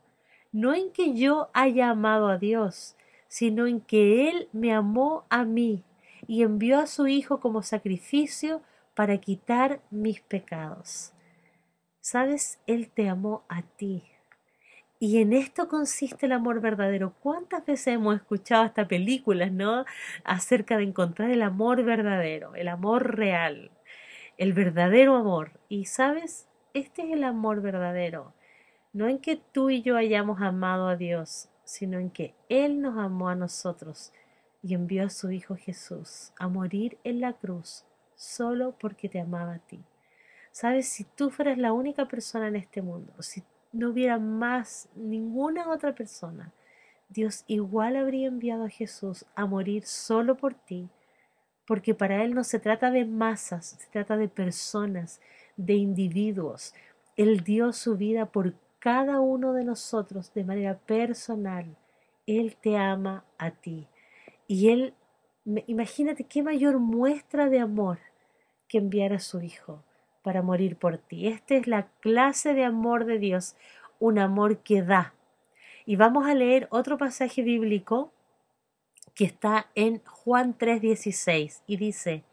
no 0.52 0.74
en 0.74 0.92
que 0.92 1.14
yo 1.14 1.48
haya 1.54 1.88
amado 1.88 2.28
a 2.28 2.36
Dios, 2.36 2.96
sino 3.28 3.66
en 3.66 3.80
que 3.80 4.28
Él 4.28 4.50
me 4.52 4.74
amó 4.74 5.24
a 5.30 5.44
mí 5.44 5.84
y 6.26 6.42
envió 6.42 6.80
a 6.80 6.86
su 6.86 7.06
Hijo 7.06 7.40
como 7.40 7.62
sacrificio 7.62 8.60
para 8.94 9.16
quitar 9.16 9.80
mis 9.90 10.20
pecados. 10.20 11.14
Sabes, 12.08 12.60
Él 12.68 12.88
te 12.88 13.08
amó 13.08 13.42
a 13.48 13.62
ti. 13.62 14.04
Y 15.00 15.20
en 15.20 15.32
esto 15.32 15.66
consiste 15.66 16.26
el 16.26 16.32
amor 16.32 16.60
verdadero. 16.60 17.14
¿Cuántas 17.18 17.66
veces 17.66 17.94
hemos 17.94 18.14
escuchado 18.14 18.64
esta 18.64 18.86
películas, 18.86 19.50
no? 19.50 19.84
Acerca 20.22 20.76
de 20.76 20.84
encontrar 20.84 21.32
el 21.32 21.42
amor 21.42 21.82
verdadero, 21.82 22.54
el 22.54 22.68
amor 22.68 23.16
real, 23.16 23.72
el 24.38 24.52
verdadero 24.52 25.16
amor. 25.16 25.50
Y 25.68 25.86
sabes, 25.86 26.46
este 26.74 27.02
es 27.02 27.12
el 27.12 27.24
amor 27.24 27.60
verdadero. 27.60 28.34
No 28.92 29.08
en 29.08 29.18
que 29.18 29.34
tú 29.34 29.70
y 29.70 29.82
yo 29.82 29.96
hayamos 29.96 30.40
amado 30.40 30.86
a 30.86 30.94
Dios, 30.94 31.48
sino 31.64 31.98
en 31.98 32.10
que 32.10 32.36
Él 32.48 32.82
nos 32.82 32.98
amó 32.98 33.30
a 33.30 33.34
nosotros 33.34 34.12
y 34.62 34.74
envió 34.74 35.06
a 35.06 35.10
su 35.10 35.32
Hijo 35.32 35.56
Jesús 35.56 36.32
a 36.38 36.46
morir 36.46 36.98
en 37.02 37.20
la 37.20 37.32
cruz 37.32 37.84
solo 38.14 38.76
porque 38.78 39.08
te 39.08 39.18
amaba 39.18 39.54
a 39.54 39.58
ti. 39.58 39.82
Sabes, 40.56 40.88
si 40.88 41.04
tú 41.04 41.28
fueras 41.28 41.58
la 41.58 41.74
única 41.74 42.08
persona 42.08 42.48
en 42.48 42.56
este 42.56 42.80
mundo, 42.80 43.12
si 43.20 43.42
no 43.72 43.90
hubiera 43.90 44.18
más 44.18 44.88
ninguna 44.94 45.68
otra 45.68 45.94
persona, 45.94 46.50
Dios 47.10 47.44
igual 47.46 47.94
habría 47.94 48.28
enviado 48.28 48.64
a 48.64 48.70
Jesús 48.70 49.26
a 49.34 49.44
morir 49.44 49.84
solo 49.84 50.38
por 50.38 50.54
ti, 50.54 50.88
porque 51.66 51.92
para 51.92 52.24
Él 52.24 52.32
no 52.34 52.42
se 52.42 52.58
trata 52.58 52.90
de 52.90 53.04
masas, 53.04 53.76
se 53.78 53.90
trata 53.90 54.16
de 54.16 54.28
personas, 54.28 55.20
de 55.58 55.74
individuos. 55.74 56.72
Él 57.16 57.44
dio 57.44 57.74
su 57.74 57.98
vida 57.98 58.24
por 58.24 58.54
cada 58.78 59.20
uno 59.20 59.52
de 59.52 59.62
nosotros 59.62 60.32
de 60.32 60.44
manera 60.44 60.78
personal. 60.78 61.76
Él 62.26 62.56
te 62.56 62.78
ama 62.78 63.26
a 63.36 63.50
ti. 63.50 63.88
Y 64.46 64.70
Él, 64.70 64.94
imagínate 65.66 66.24
qué 66.24 66.42
mayor 66.42 66.78
muestra 66.78 67.50
de 67.50 67.60
amor 67.60 67.98
que 68.68 68.78
enviar 68.78 69.12
a 69.12 69.18
su 69.18 69.42
Hijo 69.42 69.84
para 70.26 70.42
morir 70.42 70.74
por 70.74 70.98
ti. 70.98 71.28
Esta 71.28 71.54
es 71.54 71.68
la 71.68 71.86
clase 72.00 72.52
de 72.52 72.64
amor 72.64 73.04
de 73.04 73.20
Dios, 73.20 73.54
un 74.00 74.18
amor 74.18 74.58
que 74.58 74.82
da. 74.82 75.14
Y 75.84 75.94
vamos 75.94 76.26
a 76.26 76.34
leer 76.34 76.66
otro 76.72 76.98
pasaje 76.98 77.42
bíblico 77.42 78.10
que 79.14 79.24
está 79.24 79.68
en 79.76 80.02
Juan 80.04 80.58
3:16 80.58 81.62
y 81.68 81.76
dice, 81.76 82.24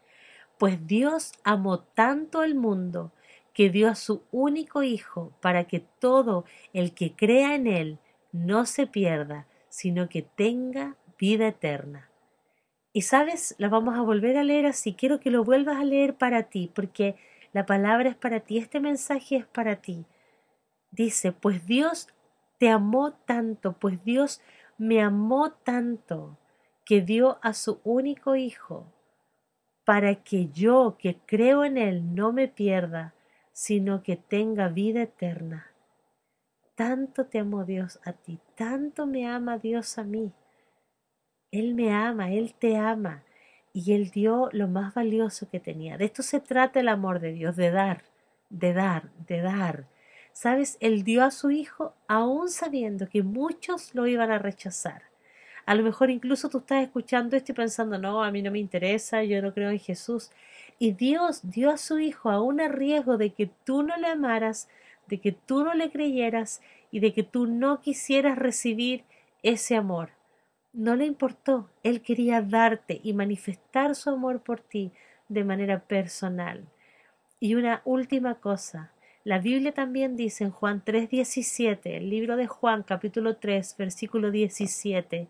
pues 0.57 0.87
Dios 0.87 1.33
amó 1.43 1.81
tanto 1.81 2.41
el 2.41 2.55
mundo 2.55 3.11
que 3.53 3.69
dio 3.69 3.89
a 3.89 3.95
su 3.95 4.23
único 4.31 4.81
Hijo 4.81 5.31
para 5.39 5.65
que 5.65 5.79
todo 5.79 6.45
el 6.73 6.95
que 6.95 7.13
crea 7.15 7.53
en 7.53 7.67
Él 7.67 7.99
no 8.31 8.65
se 8.65 8.87
pierda, 8.87 9.45
sino 9.69 10.09
que 10.09 10.23
tenga 10.23 10.95
vida 11.19 11.49
eterna. 11.49 12.09
Y 12.91 13.03
sabes, 13.03 13.53
la 13.59 13.69
vamos 13.69 13.95
a 13.95 14.01
volver 14.01 14.35
a 14.37 14.43
leer 14.43 14.65
así, 14.65 14.95
quiero 14.95 15.19
que 15.19 15.29
lo 15.29 15.43
vuelvas 15.43 15.77
a 15.77 15.85
leer 15.85 16.15
para 16.15 16.41
ti, 16.41 16.71
porque 16.73 17.15
la 17.53 17.65
palabra 17.65 18.09
es 18.09 18.15
para 18.15 18.41
ti, 18.41 18.57
este 18.57 18.79
mensaje 18.79 19.37
es 19.37 19.45
para 19.45 19.77
ti. 19.77 20.05
Dice, 20.91 21.31
pues 21.31 21.65
Dios 21.65 22.09
te 22.57 22.69
amó 22.69 23.13
tanto, 23.13 23.73
pues 23.73 24.03
Dios 24.03 24.41
me 24.77 25.01
amó 25.01 25.51
tanto, 25.51 26.37
que 26.85 27.01
dio 27.01 27.39
a 27.41 27.53
su 27.53 27.79
único 27.83 28.35
Hijo, 28.35 28.91
para 29.85 30.15
que 30.23 30.49
yo 30.49 30.97
que 30.97 31.19
creo 31.25 31.63
en 31.63 31.77
Él 31.77 32.15
no 32.15 32.33
me 32.33 32.47
pierda, 32.47 33.13
sino 33.51 34.01
que 34.01 34.17
tenga 34.17 34.67
vida 34.67 35.03
eterna. 35.03 35.67
Tanto 36.75 37.27
te 37.27 37.39
amó 37.39 37.65
Dios 37.65 37.99
a 38.03 38.13
ti, 38.13 38.39
tanto 38.55 39.05
me 39.05 39.27
ama 39.27 39.59
Dios 39.59 39.97
a 39.99 40.03
mí. 40.03 40.33
Él 41.51 41.75
me 41.75 41.93
ama, 41.93 42.31
Él 42.31 42.55
te 42.55 42.77
ama. 42.77 43.23
Y 43.73 43.93
Él 43.93 44.11
dio 44.11 44.49
lo 44.51 44.67
más 44.67 44.93
valioso 44.93 45.49
que 45.49 45.59
tenía. 45.59 45.97
De 45.97 46.05
esto 46.05 46.21
se 46.21 46.39
trata 46.39 46.79
el 46.79 46.87
amor 46.87 47.19
de 47.19 47.33
Dios, 47.33 47.55
de 47.55 47.71
dar, 47.71 48.03
de 48.49 48.71
dar, 48.73 49.09
de 49.27 49.41
dar. 49.41 49.87
¿Sabes? 50.31 50.77
Él 50.79 51.03
dio 51.03 51.23
a 51.23 51.31
su 51.31 51.51
Hijo 51.51 51.93
aún 52.07 52.49
sabiendo 52.49 53.09
que 53.09 53.23
muchos 53.23 53.93
lo 53.95 54.07
iban 54.07 54.31
a 54.31 54.39
rechazar. 54.39 55.03
A 55.65 55.75
lo 55.75 55.83
mejor 55.83 56.09
incluso 56.09 56.49
tú 56.49 56.59
estás 56.59 56.83
escuchando 56.83 57.35
esto 57.35 57.51
y 57.51 57.55
pensando, 57.55 57.97
no, 57.97 58.23
a 58.23 58.31
mí 58.31 58.41
no 58.41 58.51
me 58.51 58.59
interesa, 58.59 59.23
yo 59.23 59.41
no 59.41 59.53
creo 59.53 59.71
en 59.71 59.79
Jesús. 59.79 60.29
Y 60.77 60.91
Dios 60.91 61.41
dio 61.43 61.71
a 61.71 61.77
su 61.77 61.99
Hijo 61.99 62.29
aún 62.29 62.61
a 62.61 62.67
riesgo 62.67 63.17
de 63.17 63.31
que 63.31 63.49
tú 63.63 63.83
no 63.83 63.95
le 63.97 64.07
amaras, 64.07 64.67
de 65.07 65.19
que 65.19 65.31
tú 65.31 65.63
no 65.63 65.73
le 65.73 65.89
creyeras 65.89 66.61
y 66.91 66.99
de 66.99 67.13
que 67.13 67.23
tú 67.23 67.47
no 67.47 67.81
quisieras 67.81 68.37
recibir 68.37 69.03
ese 69.41 69.75
amor. 69.75 70.09
No 70.73 70.95
le 70.95 71.05
importó, 71.05 71.69
Él 71.83 72.01
quería 72.01 72.41
darte 72.41 72.99
y 73.03 73.13
manifestar 73.13 73.93
su 73.93 74.09
amor 74.09 74.41
por 74.41 74.59
ti 74.59 74.91
de 75.29 75.43
manera 75.43 75.83
personal. 75.85 76.67
Y 77.39 77.53
una 77.53 77.83
última 77.85 78.35
cosa, 78.35 78.91
la 79.23 79.37
Biblia 79.37 79.71
también 79.71 80.15
dice 80.15 80.45
en 80.45 80.49
Juan 80.49 80.83
3:17, 80.83 81.97
el 81.97 82.09
libro 82.09 82.37
de 82.37 82.47
Juan 82.47 82.81
capítulo 82.81 83.37
3, 83.37 83.75
versículo 83.77 84.31
17, 84.31 85.29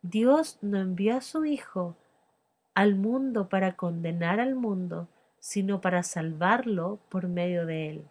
Dios 0.00 0.58
no 0.62 0.78
envió 0.78 1.18
a 1.18 1.20
su 1.20 1.44
Hijo 1.44 1.98
al 2.74 2.94
mundo 2.94 3.50
para 3.50 3.76
condenar 3.76 4.40
al 4.40 4.54
mundo, 4.54 5.08
sino 5.40 5.82
para 5.82 6.02
salvarlo 6.02 7.00
por 7.10 7.28
medio 7.28 7.66
de 7.66 7.90
él. 7.90 8.08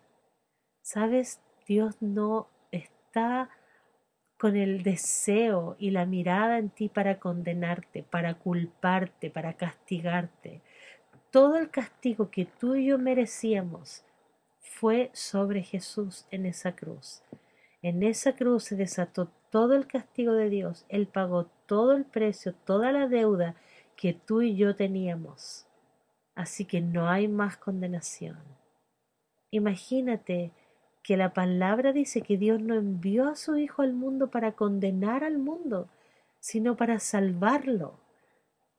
¿Sabes? 0.84 1.42
Dios 1.66 2.00
no 2.00 2.48
está 2.72 3.50
con 4.40 4.56
el 4.56 4.84
deseo 4.84 5.76
y 5.78 5.92
la 5.92 6.06
mirada 6.06 6.60
en 6.60 6.70
ti 6.70 6.88
para 6.88 7.20
condenarte, 7.20 8.04
para 8.04 8.36
culparte, 8.36 9.30
para 9.30 9.54
castigarte. 9.54 10.62
Todo 11.30 11.58
el 11.58 11.70
castigo 11.70 12.32
que 12.32 12.46
tú 12.46 12.76
y 12.76 12.88
yo 12.88 12.98
merecíamos 12.98 14.06
fue 14.62 15.12
sobre 15.14 15.62
Jesús 15.62 16.26
en 16.32 16.46
esa 16.46 16.74
cruz. 16.74 17.22
En 17.82 18.02
esa 18.02 18.34
cruz 18.34 18.64
se 18.64 18.78
desató 18.78 19.30
todo 19.50 19.76
el 19.76 19.88
castigo 19.88 20.34
de 20.34 20.50
Dios. 20.50 20.86
Él 20.88 21.08
pagó 21.08 21.48
todo 21.66 21.92
el 21.92 22.06
precio, 22.06 22.54
toda 22.54 22.94
la 22.94 23.08
deuda 23.08 23.56
que 23.98 24.14
tú 24.14 24.42
y 24.42 24.56
yo 24.56 24.74
teníamos. 24.74 25.68
Así 26.34 26.64
que 26.64 26.80
no 26.80 27.10
hay 27.10 27.28
más 27.28 27.58
condenación. 27.58 28.38
Imagínate 29.52 30.52
que 31.04 31.18
la 31.18 31.34
palabra 31.34 31.94
dice 31.94 32.22
que 32.22 32.38
Dios 32.38 32.62
no 32.62 32.76
envió 32.76 33.30
a 33.30 33.36
su 33.36 33.58
Hijo 33.58 33.82
al 33.82 33.94
mundo 33.94 34.30
para 34.30 34.54
condenar 34.54 35.24
al 35.24 35.38
mundo, 35.38 35.90
sino 36.40 36.76
para 36.76 37.00
salvarlo. 37.00 38.00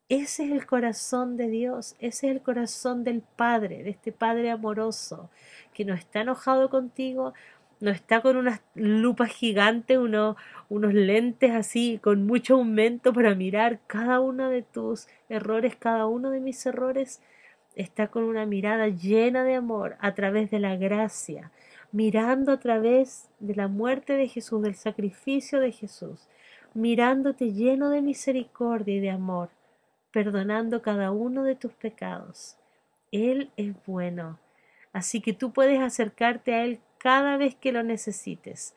Ese 0.08 0.44
es 0.44 0.50
el 0.50 0.66
corazón 0.66 1.36
de 1.36 1.48
Dios, 1.48 1.94
ese 2.00 2.26
es 2.26 2.32
el 2.32 2.42
corazón 2.42 3.04
del 3.04 3.22
Padre, 3.22 3.84
de 3.84 3.90
este 3.90 4.10
Padre 4.10 4.50
amoroso, 4.50 5.30
que 5.72 5.84
no 5.84 5.94
está 5.94 6.22
enojado 6.22 6.68
contigo, 6.68 7.32
no 7.80 7.90
está 7.90 8.20
con 8.20 8.36
unas 8.36 8.60
lupas 8.74 9.30
gigantes, 9.30 9.98
unos, 9.98 10.36
unos 10.68 10.92
lentes 10.92 11.52
así, 11.52 11.98
con 12.02 12.26
mucho 12.26 12.56
aumento 12.56 13.12
para 13.12 13.34
mirar 13.34 13.80
cada 13.86 14.20
uno 14.20 14.50
de 14.50 14.62
tus 14.62 15.06
errores, 15.28 15.76
cada 15.76 16.06
uno 16.06 16.30
de 16.30 16.40
mis 16.40 16.64
errores. 16.66 17.22
Está 17.76 18.08
con 18.08 18.24
una 18.24 18.46
mirada 18.46 18.88
llena 18.88 19.44
de 19.44 19.54
amor 19.54 19.96
a 20.00 20.14
través 20.14 20.50
de 20.50 20.58
la 20.58 20.76
gracia, 20.76 21.52
mirando 21.92 22.52
a 22.52 22.60
través 22.60 23.28
de 23.40 23.54
la 23.54 23.68
muerte 23.68 24.14
de 24.14 24.28
Jesús, 24.28 24.62
del 24.62 24.74
sacrificio 24.74 25.60
de 25.60 25.72
Jesús, 25.72 26.28
mirándote 26.74 27.52
lleno 27.52 27.90
de 27.90 28.02
misericordia 28.02 28.96
y 28.96 29.00
de 29.00 29.10
amor, 29.10 29.50
perdonando 30.12 30.82
cada 30.82 31.10
uno 31.10 31.42
de 31.42 31.56
tus 31.56 31.72
pecados. 31.72 32.56
Él 33.12 33.50
es 33.56 33.74
bueno, 33.86 34.38
así 34.92 35.20
que 35.20 35.32
tú 35.32 35.52
puedes 35.52 35.80
acercarte 35.80 36.54
a 36.54 36.64
Él 36.64 36.80
cada 36.98 37.36
vez 37.36 37.54
que 37.54 37.72
lo 37.72 37.82
necesites, 37.82 38.76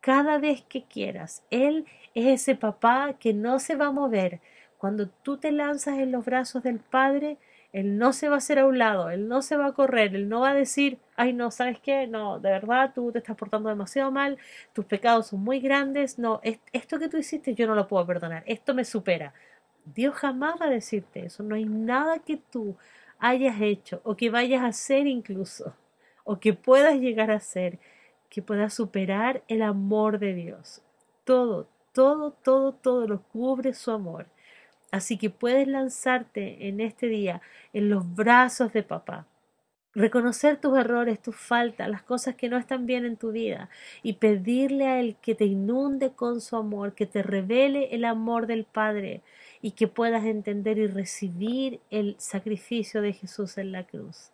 cada 0.00 0.38
vez 0.38 0.62
que 0.62 0.84
quieras. 0.84 1.44
Él 1.50 1.86
es 2.14 2.26
ese 2.26 2.54
papá 2.54 3.14
que 3.18 3.32
no 3.32 3.58
se 3.58 3.74
va 3.74 3.86
a 3.86 3.92
mover. 3.92 4.40
Cuando 4.78 5.08
tú 5.08 5.36
te 5.36 5.52
lanzas 5.52 5.98
en 5.98 6.12
los 6.12 6.24
brazos 6.24 6.62
del 6.62 6.78
Padre, 6.80 7.38
Él 7.72 7.98
no 7.98 8.12
se 8.12 8.28
va 8.28 8.34
a 8.36 8.38
hacer 8.38 8.58
a 8.58 8.66
un 8.66 8.78
lado, 8.78 9.10
Él 9.10 9.28
no 9.28 9.42
se 9.42 9.56
va 9.56 9.66
a 9.66 9.72
correr, 9.72 10.14
Él 10.14 10.28
no 10.28 10.40
va 10.40 10.50
a 10.50 10.54
decir, 10.54 10.98
ay 11.16 11.32
no, 11.32 11.50
¿sabes 11.50 11.78
qué? 11.80 12.06
No, 12.06 12.38
de 12.38 12.50
verdad 12.50 12.92
tú 12.94 13.10
te 13.12 13.18
estás 13.18 13.36
portando 13.36 13.68
demasiado 13.68 14.10
mal, 14.10 14.38
tus 14.72 14.84
pecados 14.84 15.28
son 15.28 15.40
muy 15.42 15.60
grandes, 15.60 16.18
no, 16.18 16.40
esto 16.72 16.98
que 16.98 17.08
tú 17.08 17.16
hiciste 17.16 17.54
yo 17.54 17.66
no 17.66 17.74
lo 17.74 17.88
puedo 17.88 18.06
perdonar, 18.06 18.42
esto 18.46 18.74
me 18.74 18.84
supera. 18.84 19.32
Dios 19.84 20.14
jamás 20.14 20.60
va 20.60 20.66
a 20.66 20.70
decirte 20.70 21.24
eso, 21.26 21.42
no 21.42 21.54
hay 21.54 21.64
nada 21.64 22.18
que 22.20 22.36
tú 22.36 22.76
hayas 23.18 23.60
hecho 23.60 24.00
o 24.04 24.16
que 24.16 24.30
vayas 24.30 24.62
a 24.62 24.66
hacer 24.68 25.06
incluso 25.06 25.74
o 26.24 26.38
que 26.38 26.52
puedas 26.54 26.96
llegar 27.00 27.30
a 27.30 27.40
ser, 27.40 27.78
que 28.28 28.42
puedas 28.42 28.74
superar 28.74 29.42
el 29.48 29.62
amor 29.62 30.18
de 30.18 30.34
Dios. 30.34 30.82
Todo, 31.24 31.68
todo, 31.92 32.32
todo, 32.32 32.72
todo 32.72 33.06
lo 33.06 33.22
cubre 33.22 33.74
su 33.74 33.90
amor. 33.90 34.26
Así 34.92 35.16
que 35.16 35.30
puedes 35.30 35.66
lanzarte 35.66 36.68
en 36.68 36.80
este 36.80 37.08
día 37.08 37.40
en 37.72 37.88
los 37.88 38.14
brazos 38.14 38.72
de 38.74 38.82
papá. 38.82 39.26
Reconocer 39.94 40.58
tus 40.58 40.78
errores, 40.78 41.20
tus 41.20 41.34
faltas, 41.34 41.88
las 41.88 42.02
cosas 42.02 42.34
que 42.34 42.48
no 42.48 42.58
están 42.58 42.86
bien 42.86 43.04
en 43.04 43.16
tu 43.16 43.32
vida 43.32 43.70
y 44.02 44.14
pedirle 44.14 44.86
a 44.86 45.00
Él 45.00 45.16
que 45.20 45.34
te 45.34 45.46
inunde 45.46 46.12
con 46.12 46.42
su 46.42 46.56
amor, 46.56 46.94
que 46.94 47.06
te 47.06 47.22
revele 47.22 47.94
el 47.94 48.04
amor 48.04 48.46
del 48.46 48.64
Padre 48.64 49.22
y 49.62 49.72
que 49.72 49.88
puedas 49.88 50.24
entender 50.24 50.76
y 50.78 50.86
recibir 50.86 51.80
el 51.90 52.14
sacrificio 52.18 53.00
de 53.00 53.14
Jesús 53.14 53.56
en 53.58 53.72
la 53.72 53.84
cruz. 53.84 54.30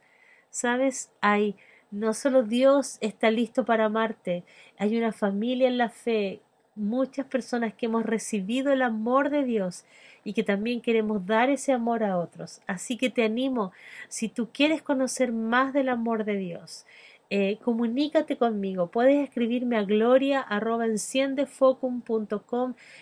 Sabes, 0.51 1.13
hay 1.21 1.57
no 1.91 2.15
solo 2.15 2.43
Dios 2.43 2.99
está 3.01 3.31
listo 3.31 3.65
para 3.65 3.87
amarte, 3.87 4.45
hay 4.77 4.99
una 4.99 5.13
familia 5.13 5.69
en 5.69 5.79
la 5.79 5.89
fe, 5.89 6.41
muchas 6.79 7.27
personas 7.27 7.75
que 7.75 7.87
hemos 7.87 8.05
recibido 8.05 8.73
el 8.73 8.83
amor 8.83 9.31
de 9.31 9.45
Dios 9.45 9.85
y 10.25 10.33
que 10.33 10.43
también 10.43 10.81
queremos 10.81 11.27
dar 11.27 11.51
ese 11.51 11.73
amor 11.73 12.05
a 12.05 12.19
otros. 12.19 12.61
Así 12.67 12.97
que 12.97 13.11
te 13.11 13.25
animo, 13.25 13.73
si 14.09 14.29
tú 14.29 14.49
quieres 14.53 14.83
conocer 14.83 15.33
más 15.33 15.73
del 15.73 15.89
amor 15.89 16.25
de 16.25 16.37
Dios, 16.37 16.87
eh, 17.31 17.59
comunícate 17.63 18.39
conmigo. 18.39 18.87
Puedes 18.87 19.23
escribirme 19.23 19.77
a 19.77 19.83
gloria 19.83 20.47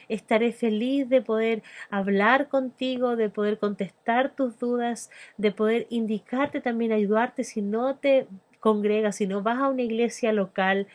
Estaré 0.08 0.52
feliz 0.52 1.08
de 1.08 1.22
poder 1.22 1.62
hablar 1.90 2.48
contigo, 2.48 3.14
de 3.14 3.30
poder 3.30 3.58
contestar 3.58 4.34
tus 4.34 4.58
dudas, 4.58 5.10
de 5.36 5.52
poder 5.52 5.86
indicarte 5.90 6.60
también, 6.60 6.90
ayudarte 6.90 7.44
si 7.44 7.62
no 7.62 7.96
te 7.96 8.26
congrega, 8.58 9.12
sino 9.12 9.42
vas 9.42 9.58
a 9.58 9.68
una 9.68 9.82
iglesia 9.82 10.32
local 10.32 10.88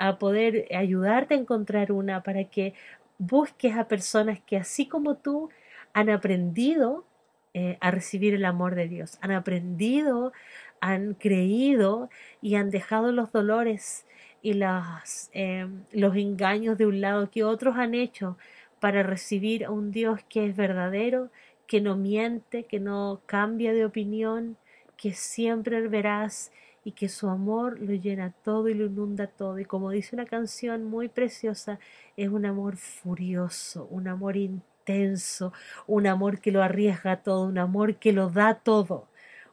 a 0.00 0.18
poder 0.18 0.66
ayudarte 0.74 1.34
a 1.34 1.36
encontrar 1.36 1.92
una 1.92 2.22
para 2.22 2.44
que 2.44 2.72
busques 3.18 3.76
a 3.76 3.86
personas 3.86 4.40
que 4.40 4.56
así 4.56 4.88
como 4.88 5.16
tú 5.16 5.50
han 5.92 6.08
aprendido 6.08 7.04
eh, 7.52 7.76
a 7.80 7.90
recibir 7.90 8.32
el 8.32 8.46
amor 8.46 8.74
de 8.76 8.88
Dios, 8.88 9.18
han 9.20 9.32
aprendido, 9.32 10.32
han 10.80 11.12
creído 11.12 12.08
y 12.40 12.54
han 12.54 12.70
dejado 12.70 13.12
los 13.12 13.30
dolores 13.30 14.06
y 14.40 14.54
las, 14.54 15.30
eh, 15.34 15.68
los 15.92 16.16
engaños 16.16 16.78
de 16.78 16.86
un 16.86 17.02
lado 17.02 17.30
que 17.30 17.44
otros 17.44 17.76
han 17.76 17.94
hecho 17.94 18.38
para 18.80 19.02
recibir 19.02 19.66
a 19.66 19.70
un 19.70 19.90
Dios 19.90 20.20
que 20.30 20.46
es 20.46 20.56
verdadero, 20.56 21.28
que 21.66 21.82
no 21.82 21.94
miente, 21.94 22.64
que 22.64 22.80
no 22.80 23.20
cambia 23.26 23.74
de 23.74 23.84
opinión, 23.84 24.56
que 24.96 25.12
siempre 25.12 25.86
verás 25.88 26.52
y 26.84 26.92
que 26.92 27.08
su 27.08 27.28
amor 27.28 27.78
lo 27.80 27.92
llena 27.94 28.32
todo 28.42 28.68
y 28.68 28.74
lo 28.74 28.86
inunda 28.86 29.26
todo. 29.26 29.58
Y 29.58 29.64
como 29.64 29.90
dice 29.90 30.16
una 30.16 30.24
canción 30.24 30.84
muy 30.84 31.08
preciosa, 31.08 31.78
es 32.16 32.28
un 32.28 32.46
amor 32.46 32.76
furioso, 32.76 33.86
un 33.90 34.08
amor 34.08 34.36
intenso, 34.36 35.52
un 35.86 36.06
amor 36.06 36.40
que 36.40 36.52
lo 36.52 36.62
arriesga 36.62 37.22
todo, 37.22 37.46
un 37.46 37.58
amor 37.58 37.96
que 37.96 38.12
lo 38.12 38.30
da 38.30 38.54
todo, 38.54 39.08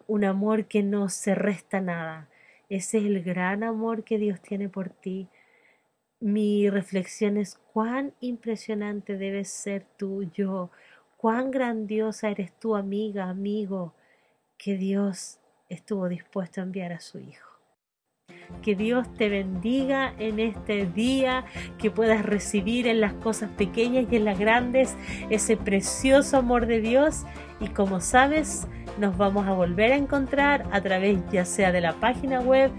un 0.08 0.24
amor 0.24 0.66
que 0.66 0.84
no 0.84 1.10
se 1.10 1.36
resta 1.36 1.82
nada. 1.82 2.30
Ese 2.70 2.98
es 3.00 3.06
el 3.06 3.24
gran 3.24 3.64
amor 3.64 4.04
que 4.04 4.18
Dios 4.18 4.42
tiene 4.42 4.70
por 4.70 4.90
ti. 4.90 5.28
Mi 6.20 6.70
reflexión 6.70 7.38
es 7.38 7.60
cuán 7.74 8.14
impresionante 8.22 9.18
debes 9.18 9.50
ser 9.50 9.86
tú, 9.98 10.24
yo, 10.34 10.72
cuán 11.18 11.52
grandiosa 11.52 12.30
eres 12.30 12.52
tú, 12.60 12.76
amiga, 12.76 13.30
amigo, 13.30 13.94
que 14.58 14.78
Dios 14.78 15.40
estuvo 15.70 16.08
dispuesto 16.08 16.62
a 16.62 16.64
enviar 16.64 16.94
a 16.94 17.00
su 17.00 17.20
Hijo. 17.20 17.48
Que 18.62 18.76
Dios 18.76 19.12
te 19.14 19.30
bendiga 19.30 20.14
en 20.20 20.40
este 20.40 20.86
día, 20.86 21.46
que 21.78 21.92
puedas 21.92 22.26
recibir 22.26 22.88
en 22.88 23.02
las 23.02 23.14
cosas 23.14 23.50
pequeñas 23.52 24.06
y 24.12 24.18
en 24.18 24.26
las 24.26 24.40
grandes 24.40 24.96
ese 25.30 25.58
precioso 25.58 26.38
amor 26.38 26.66
de 26.66 26.82
Dios 26.82 27.24
y 27.60 27.70
como 27.70 28.00
sabes, 28.00 28.68
nos 29.00 29.18
vamos 29.18 29.48
a 29.48 29.54
volver 29.54 29.92
a 29.92 29.96
encontrar 29.96 30.66
a 30.72 30.82
través 30.82 31.20
ya 31.32 31.46
sea 31.46 31.72
de 31.72 31.82
la 31.82 31.94
página 31.94 32.40
web 32.40 32.72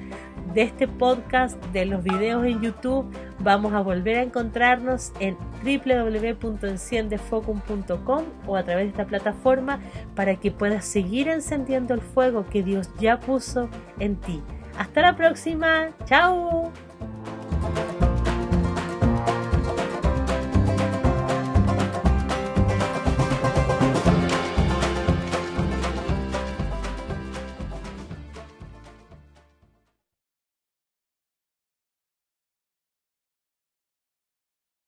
de 0.55 0.63
este 0.63 0.89
podcast, 0.89 1.63
de 1.67 1.85
los 1.87 2.03
videos 2.03 2.45
en 2.47 2.61
YouTube, 2.61 3.07
vamos 3.41 3.73
a 3.73 3.81
volver 3.81 4.19
a 4.19 4.23
encontrarnos 4.23 5.13
en 5.21 5.37
www.enciendefocum.com 5.63 8.25
o 8.47 8.57
a 8.57 8.63
través 8.63 8.85
de 8.85 8.91
esta 8.91 9.07
plataforma 9.07 9.81
para 10.15 10.37
que 10.37 10.51
puedas 10.51 10.85
seguir 10.85 11.29
encendiendo 11.29 11.95
el 11.95 12.01
fuego 12.01 12.47
que 12.47 12.63
Dios 12.63 12.91
ya 12.99 13.21
puso 13.21 13.69
en 13.99 14.17
ti. 14.17 14.43
Hasta 14.79 15.03
la 15.03 15.17
próxima, 15.17 15.91
chao. 16.05 16.73